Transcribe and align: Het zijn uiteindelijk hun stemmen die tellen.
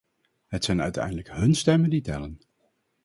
Het 0.47 0.65
zijn 0.65 0.81
uiteindelijk 0.81 1.31
hun 1.31 1.55
stemmen 1.55 1.89
die 1.89 2.01
tellen. 2.01 2.39